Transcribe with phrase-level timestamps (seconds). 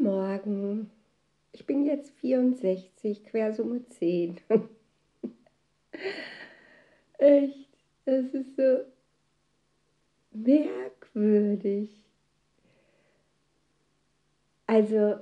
[0.00, 0.90] Morgen.
[1.52, 4.40] Ich bin jetzt 64, Quersumme 10.
[7.18, 7.68] Echt,
[8.06, 8.78] das ist so
[10.32, 12.02] merkwürdig.
[14.66, 15.16] Also,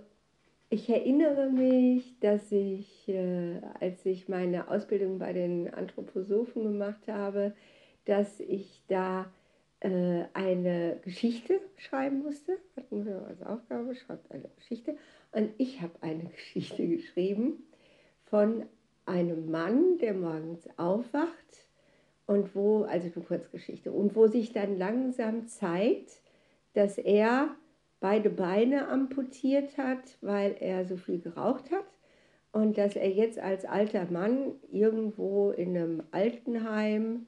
[0.71, 7.53] ich erinnere mich, dass ich, äh, als ich meine Ausbildung bei den Anthroposophen gemacht habe,
[8.05, 9.27] dass ich da
[9.81, 12.59] äh, eine Geschichte schreiben musste.
[12.77, 14.97] Hatten wir als Aufgabe, schreibt eine Geschichte.
[15.33, 17.65] Und ich habe eine Geschichte geschrieben
[18.25, 18.67] von
[19.07, 21.69] einem Mann, der morgens aufwacht
[22.27, 26.21] und wo, also eine Kurzgeschichte, und wo sich dann langsam zeigt,
[26.75, 27.57] dass er
[28.01, 31.87] beide Beine amputiert hat, weil er so viel geraucht hat
[32.53, 37.27] und dass er jetzt als alter Mann irgendwo in einem Altenheim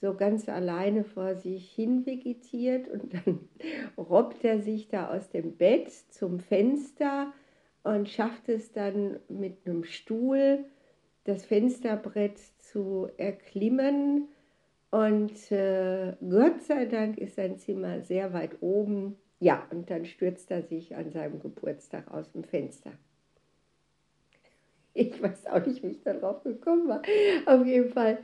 [0.00, 3.48] so ganz alleine vor sich hin vegetiert und dann
[3.98, 7.32] robbt er sich da aus dem Bett zum Fenster
[7.82, 10.64] und schafft es dann mit einem Stuhl
[11.24, 14.28] das Fensterbrett zu erklimmen.
[14.90, 19.16] Und äh, Gott sei Dank ist sein Zimmer sehr weit oben.
[19.38, 22.92] Ja, und dann stürzt er sich an seinem Geburtstag aus dem Fenster.
[24.92, 27.02] Ich weiß auch nicht, wie ich darauf gekommen war.
[27.46, 28.18] Auf jeden Fall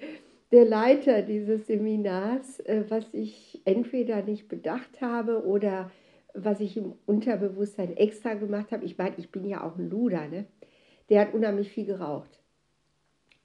[0.53, 5.91] der Leiter dieses Seminars, äh, was ich entweder nicht bedacht habe oder
[6.35, 8.85] was ich im Unterbewusstsein extra gemacht habe.
[8.85, 10.45] Ich meine, ich bin ja auch ein Luder, ne?
[11.09, 12.41] Der hat unheimlich viel geraucht.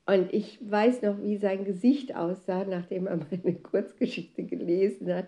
[0.05, 5.27] Und ich weiß noch, wie sein Gesicht aussah, nachdem er meine Kurzgeschichte gelesen hat.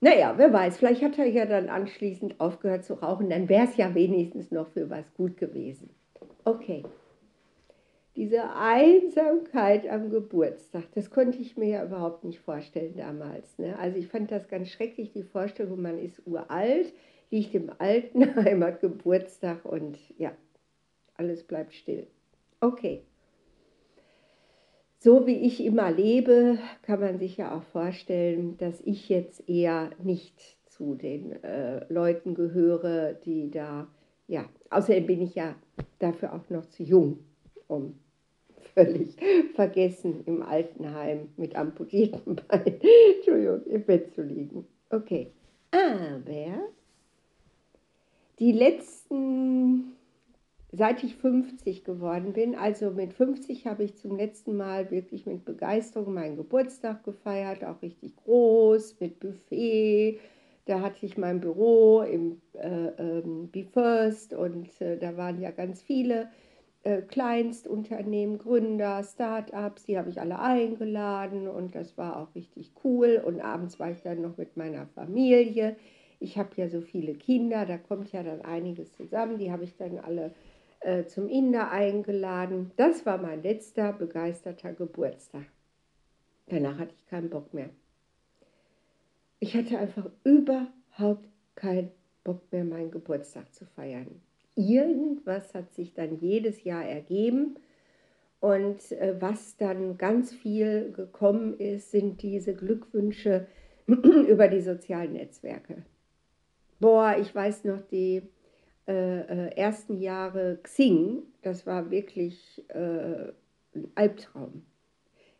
[0.00, 3.76] Naja, wer weiß, vielleicht hat er ja dann anschließend aufgehört zu rauchen, dann wäre es
[3.76, 5.90] ja wenigstens noch für was gut gewesen.
[6.44, 6.82] Okay
[8.16, 13.58] diese Einsamkeit am Geburtstag, das konnte ich mir ja überhaupt nicht vorstellen damals.
[13.58, 13.78] Ne?
[13.78, 16.92] Also ich fand das ganz schrecklich, die Vorstellung, man ist uralt,
[17.30, 20.32] liegt im Altenheim, hat Geburtstag und ja,
[21.16, 22.06] alles bleibt still.
[22.60, 23.02] Okay.
[24.98, 29.90] So wie ich immer lebe, kann man sich ja auch vorstellen, dass ich jetzt eher
[30.02, 33.88] nicht zu den äh, Leuten gehöre, die da,
[34.28, 35.56] ja, außerdem bin ich ja
[35.98, 37.18] dafür auch noch zu jung,
[37.66, 37.98] um
[38.74, 39.16] völlig
[39.54, 42.80] vergessen im Altenheim mit amputierten Beinen,
[43.16, 44.66] Entschuldigung, im Bett zu liegen.
[44.90, 45.32] Okay,
[45.70, 46.68] aber
[48.38, 49.92] die letzten,
[50.70, 55.44] seit ich 50 geworden bin, also mit 50 habe ich zum letzten Mal wirklich mit
[55.44, 60.18] Begeisterung meinen Geburtstag gefeiert, auch richtig groß, mit Buffet.
[60.66, 65.50] Da hatte ich mein Büro im äh, ähm, Be First und äh, da waren ja
[65.50, 66.28] ganz viele
[66.84, 73.22] äh, Kleinstunternehmen, Gründer, Start-ups, die habe ich alle eingeladen und das war auch richtig cool.
[73.24, 75.76] Und abends war ich dann noch mit meiner Familie.
[76.18, 79.38] Ich habe ja so viele Kinder, da kommt ja dann einiges zusammen.
[79.38, 80.32] Die habe ich dann alle
[80.80, 82.72] äh, zum Inder eingeladen.
[82.76, 85.46] Das war mein letzter begeisterter Geburtstag.
[86.46, 87.70] Danach hatte ich keinen Bock mehr.
[89.38, 91.90] Ich hatte einfach überhaupt keinen
[92.24, 94.20] Bock mehr, meinen Geburtstag zu feiern
[94.54, 97.56] irgendwas hat sich dann jedes Jahr ergeben.
[98.40, 103.46] Und äh, was dann ganz viel gekommen ist, sind diese Glückwünsche
[103.86, 105.84] über die sozialen Netzwerke.
[106.80, 108.22] Boah, ich weiß noch die
[108.88, 113.30] äh, äh, ersten Jahre Xing, das war wirklich äh,
[113.74, 114.64] ein Albtraum.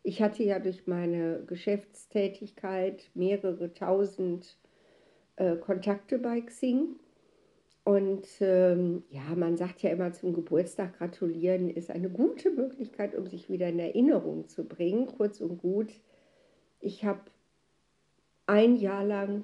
[0.01, 4.57] Ich hatte ja durch meine Geschäftstätigkeit mehrere tausend
[5.35, 6.95] äh, Kontakte bei Xing
[7.83, 13.27] und ähm, ja, man sagt ja immer zum Geburtstag gratulieren ist eine gute Möglichkeit, um
[13.27, 15.07] sich wieder in Erinnerung zu bringen.
[15.07, 15.91] Kurz und gut,
[16.79, 17.19] ich habe
[18.45, 19.43] ein Jahr lang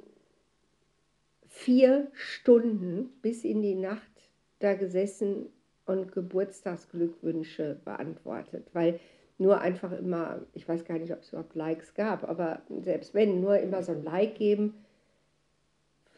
[1.48, 4.12] vier Stunden bis in die Nacht
[4.60, 5.48] da gesessen
[5.86, 9.00] und Geburtstagsglückwünsche beantwortet, weil
[9.38, 13.42] nur einfach immer, ich weiß gar nicht, ob es überhaupt Likes gab, aber selbst wenn,
[13.42, 14.76] nur immer so ein Like geben,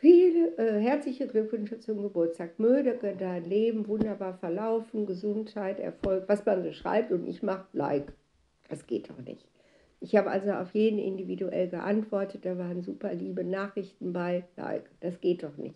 [0.01, 2.57] Viele äh, herzliche Glückwünsche zum Geburtstag.
[2.57, 8.11] Möge dein Leben wunderbar verlaufen, Gesundheit, Erfolg, was man so schreibt und ich mache Like.
[8.67, 9.47] Das geht doch nicht.
[9.99, 15.21] Ich habe also auf jeden individuell geantwortet, da waren super liebe Nachrichten bei, Like, das
[15.21, 15.75] geht doch nicht.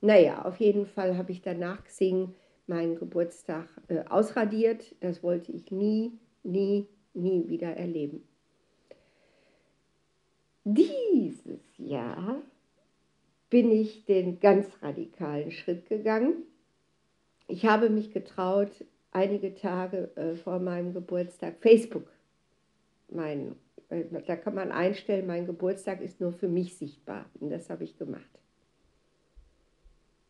[0.00, 2.34] Naja, auf jeden Fall habe ich danach Xing
[2.66, 4.96] meinen Geburtstag äh, ausradiert.
[4.98, 8.24] Das wollte ich nie, nie, nie wieder erleben.
[10.64, 12.42] Dieses Jahr
[13.50, 16.44] bin ich den ganz radikalen Schritt gegangen.
[17.48, 18.70] Ich habe mich getraut,
[19.10, 22.06] einige Tage äh, vor meinem Geburtstag Facebook,
[23.08, 23.56] mein,
[23.88, 27.26] äh, da kann man einstellen, mein Geburtstag ist nur für mich sichtbar.
[27.40, 28.30] Und das habe ich gemacht.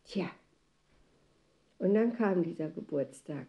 [0.05, 0.29] Tja,
[1.77, 3.45] Und dann kam dieser Geburtstag.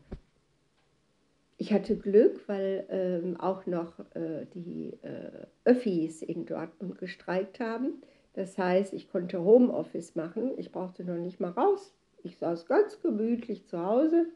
[1.56, 8.02] Ich hatte Glück, weil ähm, auch noch äh, die äh, Öffis in Dortmund gestreikt haben.
[8.34, 10.52] Das heißt, ich konnte Homeoffice machen.
[10.56, 11.94] Ich brauchte noch nicht mal raus.
[12.22, 14.26] Ich saß ganz gemütlich zu Hause.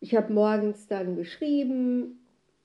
[0.00, 2.20] Ich habe morgens dann geschrieben,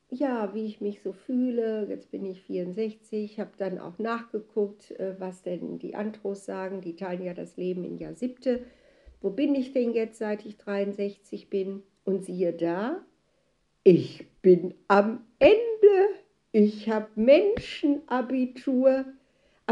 [0.10, 1.88] ja, wie ich mich so fühle.
[1.90, 3.32] Jetzt bin ich 64.
[3.32, 6.82] Ich habe dann auch nachgeguckt, äh, was denn die Antros sagen.
[6.82, 8.64] Die teilen ja das Leben in Jahr siebte.
[9.22, 11.82] Wo bin ich denn jetzt, seit ich 63 bin?
[12.06, 13.02] Und siehe da,
[13.84, 15.58] ich bin am Ende.
[16.52, 19.06] Ich habe Menschenabitur.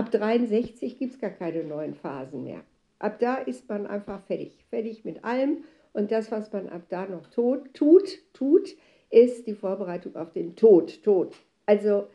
[0.01, 2.63] Ab 63 gibt es gar keine neuen Phasen mehr.
[2.97, 4.65] Ab da ist man einfach fertig.
[4.71, 5.63] Fertig mit allem.
[5.93, 8.75] Und das, was man ab da noch tut, tut, tut,
[9.11, 11.03] ist die Vorbereitung auf den Tod.
[11.03, 11.35] Tod.
[11.67, 12.07] Also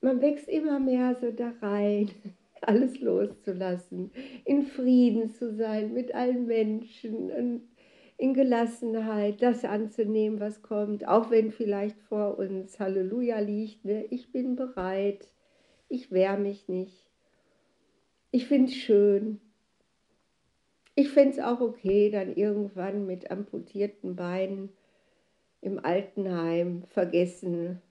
[0.00, 2.10] man wächst immer mehr so da rein,
[2.62, 4.10] alles loszulassen,
[4.44, 7.70] in Frieden zu sein mit allen Menschen,
[8.16, 13.84] in Gelassenheit, das anzunehmen, was kommt, auch wenn vielleicht vor uns Halleluja liegt.
[13.84, 14.04] Ne?
[14.10, 15.28] Ich bin bereit,
[15.88, 17.09] ich wehre mich nicht.
[18.32, 19.40] Ich finde es schön.
[20.94, 24.70] Ich fände es auch okay, dann irgendwann mit amputierten Beinen
[25.60, 27.82] im Altenheim vergessen,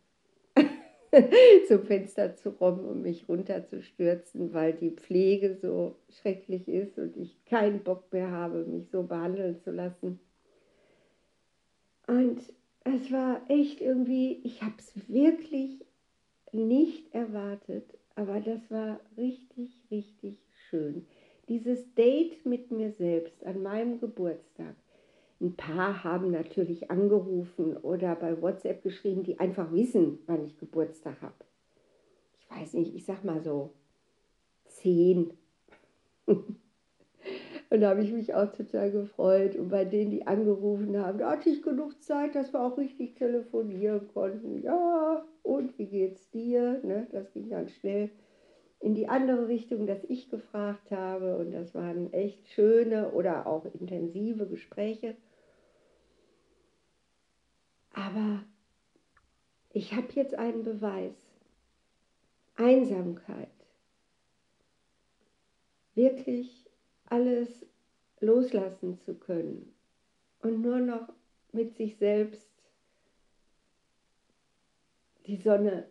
[1.67, 7.43] zum Fenster zu robben und mich runterzustürzen, weil die Pflege so schrecklich ist und ich
[7.45, 10.19] keinen Bock mehr habe, mich so behandeln zu lassen.
[12.07, 12.41] Und
[12.85, 15.85] es war echt irgendwie, ich habe es wirklich
[16.51, 20.37] nicht erwartet, aber das war richtig, richtig
[20.69, 21.05] schön.
[21.47, 24.75] Dieses Date mit mir selbst an meinem Geburtstag
[25.39, 31.21] ein paar haben natürlich angerufen oder bei WhatsApp geschrieben, die einfach wissen, wann ich Geburtstag
[31.21, 31.45] habe.
[32.41, 33.71] Ich weiß nicht, ich sag mal so
[34.65, 35.31] zehn.
[37.69, 39.55] Und da habe ich mich auch total gefreut.
[39.55, 43.15] Und bei denen, die angerufen haben, da hatte ich genug Zeit, dass wir auch richtig
[43.15, 44.61] telefonieren konnten.
[44.63, 46.79] Ja, und wie geht's dir?
[46.83, 48.09] Ne, das ging ganz schnell
[48.79, 51.37] in die andere Richtung, dass ich gefragt habe.
[51.37, 55.15] Und das waren echt schöne oder auch intensive Gespräche.
[57.93, 58.43] Aber
[59.71, 61.13] ich habe jetzt einen Beweis.
[62.55, 63.47] Einsamkeit.
[65.95, 66.68] Wirklich
[67.09, 67.65] alles
[68.19, 69.73] loslassen zu können
[70.41, 71.09] und nur noch
[71.51, 72.49] mit sich selbst
[75.25, 75.87] die Sonne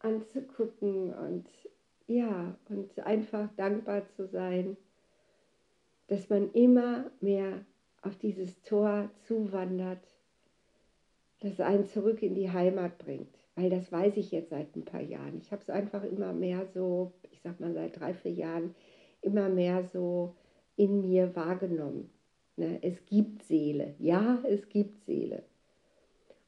[0.00, 1.46] anzugucken und
[2.06, 4.76] ja, und einfach dankbar zu sein,
[6.08, 7.64] dass man immer mehr
[8.02, 10.06] auf dieses Tor zuwandert
[11.44, 13.36] das einen zurück in die Heimat bringt.
[13.54, 15.38] Weil das weiß ich jetzt seit ein paar Jahren.
[15.38, 18.74] Ich habe es einfach immer mehr so, ich sag mal seit drei, vier Jahren,
[19.24, 20.36] immer mehr so
[20.76, 22.10] in mir wahrgenommen.
[22.56, 22.78] Ne?
[22.82, 23.94] Es gibt Seele.
[23.98, 25.42] Ja, es gibt Seele.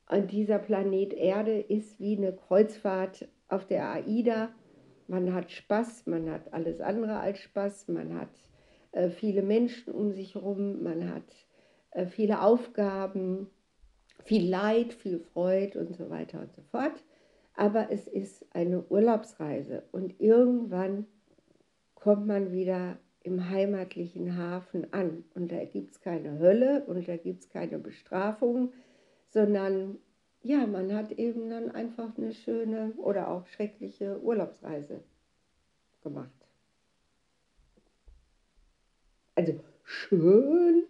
[0.09, 4.51] Und dieser Planet Erde ist wie eine Kreuzfahrt auf der AIDA.
[5.09, 8.31] Man hat Spaß, man hat alles andere als Spaß, man hat
[8.93, 11.47] äh, viele Menschen um sich herum, man hat
[11.91, 13.49] äh, viele Aufgaben,
[14.25, 17.05] viel Leid, viel Freude und so weiter und so fort.
[17.55, 21.07] Aber es ist eine Urlaubsreise und irgendwann
[22.07, 25.25] kommt man wieder im heimatlichen Hafen an.
[25.35, 28.73] Und da gibt es keine Hölle und da gibt es keine Bestrafung,
[29.31, 29.99] sondern
[30.41, 35.03] ja, man hat eben dann einfach eine schöne oder auch schreckliche Urlaubsreise
[36.05, 36.31] gemacht.
[39.35, 40.85] Also schön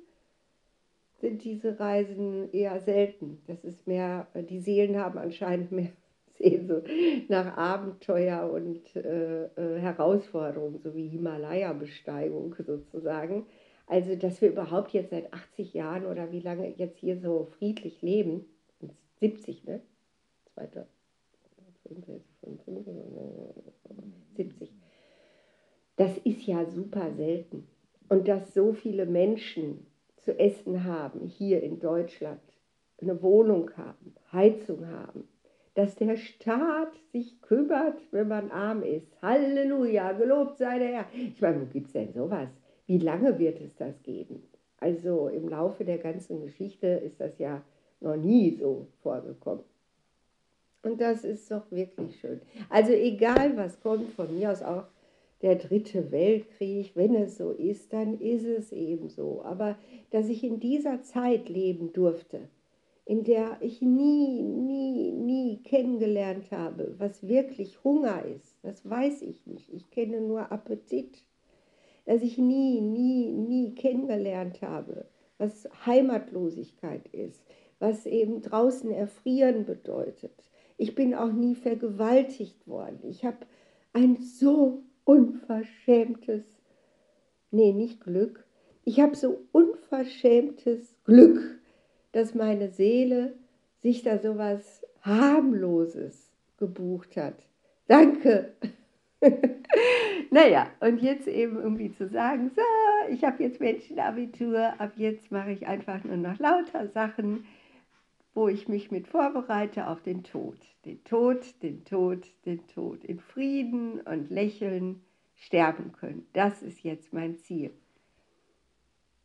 [1.23, 3.41] sind diese Reisen eher selten.
[3.47, 5.93] Das ist mehr, die Seelen haben anscheinend mehr
[6.39, 6.89] Sehnsucht
[7.29, 13.47] nach Abenteuer und äh, äh, Herausforderungen, so wie Himalaya-Besteigung sozusagen.
[13.87, 18.03] Also, dass wir überhaupt jetzt seit 80 Jahren oder wie lange jetzt hier so friedlich
[18.03, 18.45] leben,
[19.21, 19.81] 70, ne?
[24.37, 24.73] 70.
[25.97, 27.69] Das ist ja super selten.
[28.09, 32.41] Und dass so viele Menschen zu essen haben, hier in Deutschland,
[33.01, 35.29] eine Wohnung haben, Heizung haben,
[35.77, 39.07] dass der Staat sich kümmert, wenn man arm ist.
[39.21, 41.07] Halleluja, gelobt sei der Herr.
[41.15, 42.49] Ich meine, wo gibt es denn sowas?
[42.87, 44.43] Wie lange wird es das geben?
[44.79, 47.63] Also im Laufe der ganzen Geschichte ist das ja
[48.01, 49.65] noch nie so vorgekommen.
[50.83, 52.41] Und das ist doch wirklich schön.
[52.71, 54.85] Also egal, was kommt, von mir aus auch
[55.43, 59.43] der dritte Weltkrieg, wenn es so ist, dann ist es eben so.
[59.43, 59.77] Aber
[60.11, 62.49] dass ich in dieser Zeit leben durfte,
[63.07, 69.47] in der ich nie, nie, nie kennengelernt habe, was wirklich Hunger ist, das weiß ich
[69.47, 69.73] nicht.
[69.73, 71.23] Ich kenne nur Appetit.
[72.05, 75.07] Dass ich nie, nie, nie kennengelernt habe,
[75.39, 77.43] was Heimatlosigkeit ist,
[77.79, 80.33] was eben draußen erfrieren bedeutet.
[80.77, 83.01] Ich bin auch nie vergewaltigt worden.
[83.05, 83.39] Ich habe
[83.93, 86.45] ein so unverschämtes,
[87.51, 88.45] nee, nicht Glück,
[88.85, 91.56] ich habe so unverschämtes Glück,
[92.17, 93.35] dass meine Seele
[93.83, 97.47] sich da so was harmloses gebucht hat.
[97.89, 98.55] Danke.
[100.31, 102.63] naja, und jetzt eben irgendwie zu sagen, so,
[103.13, 107.45] ich habe jetzt Menschenabitur, ab jetzt mache ich einfach nur noch lauter Sachen,
[108.33, 110.59] wo ich mich mit vorbereite auf den Tod.
[110.87, 113.05] Den Tod, den Tod, den Tod.
[113.05, 115.03] In Frieden und Lächeln
[115.35, 116.27] sterben können.
[116.33, 117.73] Das ist jetzt mein Ziel.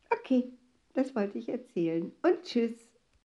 [0.09, 0.51] Okay,
[0.93, 2.90] das wollte ich erzählen und tschüss.